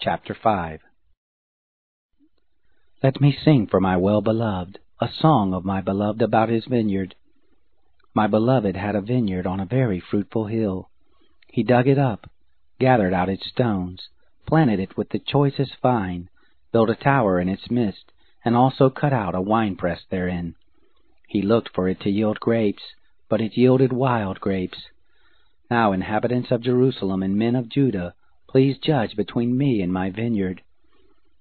[0.00, 0.78] Chapter 5
[3.02, 7.16] Let me sing for my well-beloved, a song of my beloved about his vineyard.
[8.14, 10.88] My beloved had a vineyard on a very fruitful hill.
[11.48, 12.30] He dug it up,
[12.78, 14.08] gathered out its stones,
[14.46, 16.28] planted it with the choicest vine,
[16.70, 18.12] built a tower in its midst,
[18.44, 20.54] and also cut out a winepress therein.
[21.26, 22.84] He looked for it to yield grapes,
[23.28, 24.78] but it yielded wild grapes.
[25.68, 28.14] Now, inhabitants of Jerusalem and men of Judah,
[28.48, 30.62] please judge between me and my vineyard.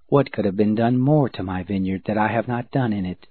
[0.10, 3.06] What could have been done more to my vineyard that I have not done in
[3.06, 3.28] it?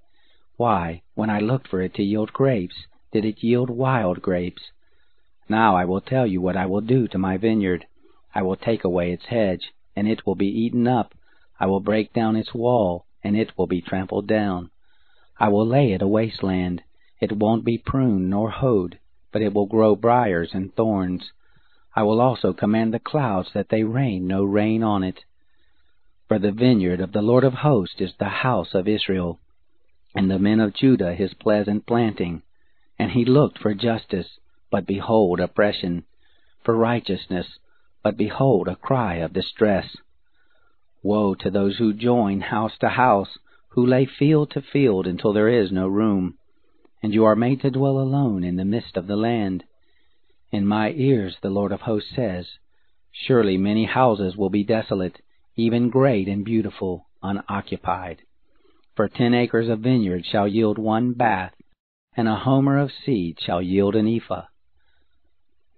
[0.56, 4.62] Why, when I looked for it to yield grapes, did it yield wild grapes?
[5.48, 7.86] Now I will tell you what I will do to my vineyard.
[8.34, 11.14] I will take away its hedge, and it will be eaten up.
[11.60, 14.70] I will break down its wall, and it will be trampled down.
[15.38, 16.82] I will lay it a wasteland.
[17.20, 18.98] It won't be pruned nor hoed,
[19.32, 21.32] but it will grow briars and thorns.
[21.98, 25.24] I will also command the clouds that they rain no rain on it.
[26.28, 29.40] For the vineyard of the Lord of hosts is the house of Israel,
[30.14, 32.42] and the men of Judah his pleasant planting.
[32.98, 34.38] And he looked for justice,
[34.70, 36.04] but behold oppression,
[36.62, 37.58] for righteousness,
[38.02, 39.96] but behold a cry of distress.
[41.02, 43.38] Woe to those who join house to house,
[43.68, 46.36] who lay field to field until there is no room,
[47.02, 49.64] and you are made to dwell alone in the midst of the land.
[50.52, 52.46] In my ears the Lord of hosts says,
[53.10, 55.20] Surely many houses will be desolate,
[55.56, 58.22] even great and beautiful, unoccupied.
[58.94, 61.54] For ten acres of vineyard shall yield one bath,
[62.16, 64.46] and a homer of seed shall yield an ephah.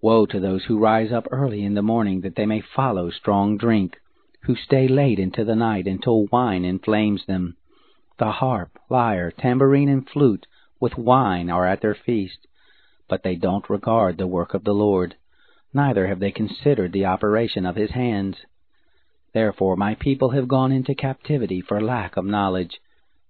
[0.03, 3.57] Woe to those who rise up early in the morning that they may follow strong
[3.57, 3.99] drink,
[4.43, 7.57] who stay late into the night until wine inflames them.
[8.19, 10.47] The harp, lyre, tambourine, and flute
[10.81, 12.48] with wine are at their feast,
[13.09, 15.17] but they don't regard the work of the Lord,
[15.73, 18.37] neither have they considered the operation of his hands.
[19.33, 22.81] Therefore my people have gone into captivity for lack of knowledge.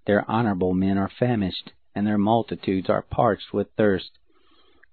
[0.07, 4.11] Their honorable men are famished, and their multitudes are parched with thirst.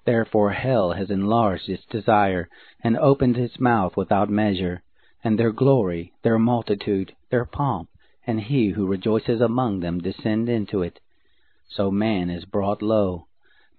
[0.05, 2.49] Therefore hell has enlarged its desire,
[2.83, 4.83] and opened its mouth without measure,
[5.23, 7.89] and their glory, their multitude, their pomp,
[8.27, 10.99] and he who rejoices among them descend into it.
[11.69, 13.27] So man is brought low,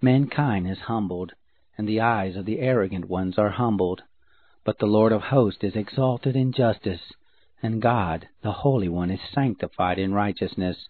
[0.01, 1.33] mankind is humbled,
[1.77, 4.03] and the eyes of the arrogant ones are humbled.
[4.63, 7.13] But the Lord of hosts is exalted in justice,
[7.63, 10.87] and God, the Holy One, is sanctified in righteousness.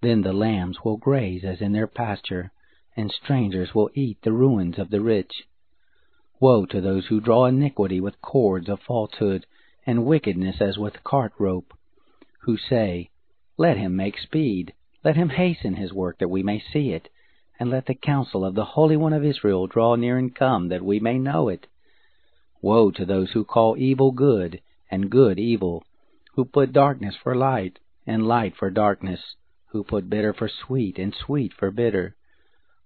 [0.00, 2.50] Then the lambs will graze as in their pasture,
[2.96, 5.44] and strangers will eat the ruins of the rich.
[6.40, 9.46] Woe to those who draw iniquity with cords of falsehood,
[9.86, 11.72] and wickedness as with cart rope,
[12.40, 13.10] who say,
[13.56, 14.72] Let him make speed,
[15.04, 17.08] let him hasten his work that we may see it,
[17.58, 20.84] and let the counsel of the Holy One of Israel draw near and come that
[20.84, 21.66] we may know it.
[22.62, 24.60] Woe to those who call evil good,
[24.90, 25.84] and good evil,
[26.34, 29.20] who put darkness for light, and light for darkness,
[29.70, 32.16] who put bitter for sweet, and sweet for bitter.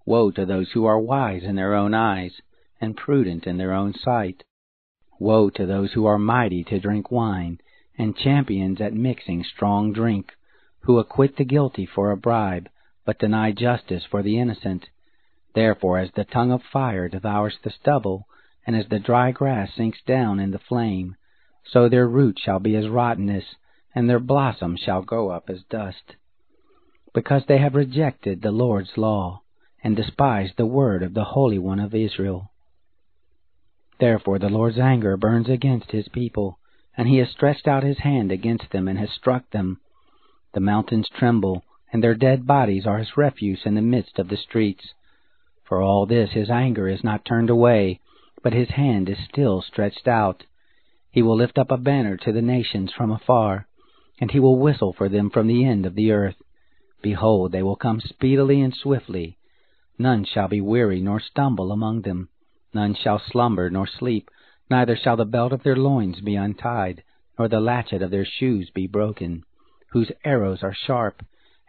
[0.07, 2.41] Woe to those who are wise in their own eyes,
[2.81, 4.43] and prudent in their own sight.
[5.21, 7.61] Woe to those who are mighty to drink wine,
[7.97, 10.33] and champions at mixing strong drink,
[10.81, 12.69] who acquit the guilty for a bribe,
[13.05, 14.89] but deny justice for the innocent.
[15.55, 18.27] Therefore as the tongue of fire devours the stubble,
[18.67, 21.17] and as the dry grass sinks down in the flame,
[21.65, 23.57] so their root shall be as rottenness,
[23.95, 26.17] and their blossom shall go up as dust.
[27.15, 29.43] Because they have rejected the Lord's law,
[29.85, 32.51] and despised the word of the Holy One of Israel.
[33.99, 36.59] Therefore the Lord's anger burns against his people,
[36.97, 39.81] and he has stretched out his hand against them, and has struck them.
[40.55, 44.37] The mountains tremble, and their dead bodies are his refuse in the midst of the
[44.37, 44.95] streets.
[45.65, 48.01] For all this his anger is not turned away,
[48.43, 50.45] but his hand is still stretched out.
[51.11, 53.67] He will lift up a banner to the nations from afar,
[54.19, 56.41] and he will whistle for them from the end of the earth.
[57.03, 59.37] Behold, they will come speedily and swiftly.
[59.99, 62.31] None shall be weary nor stumble among them.
[62.73, 64.31] None shall slumber nor sleep,
[64.71, 67.03] neither shall the belt of their loins be untied,
[67.39, 69.45] nor the latchet of their shoes be broken,
[69.91, 71.23] whose arrows are sharp,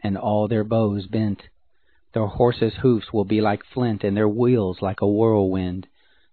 [0.04, 1.42] and all their bows bent.
[2.14, 5.88] Their horses' hoofs will be like flint, and their wheels like a whirlwind.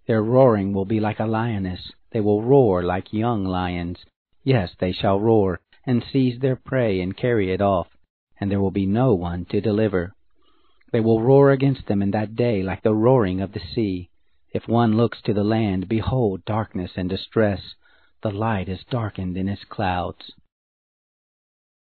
[0.07, 1.93] Their roaring will be like a lioness.
[2.11, 4.05] They will roar like young lions.
[4.43, 7.87] Yes, they shall roar, and seize their prey, and carry it off,
[8.41, 10.13] and there will be no one to deliver.
[10.93, 14.11] They will roar against them in that day like the roaring of the sea.
[14.53, 17.61] If one looks to the land, behold darkness and distress.
[18.23, 20.33] The light is darkened in its clouds.